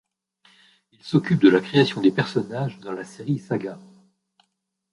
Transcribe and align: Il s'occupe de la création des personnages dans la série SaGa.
Il 0.93 1.03
s'occupe 1.03 1.39
de 1.43 1.49
la 1.51 1.59
création 1.59 2.01
des 2.01 2.11
personnages 2.11 2.79
dans 2.79 2.91
la 2.91 3.03
série 3.03 3.37
SaGa. 3.37 3.77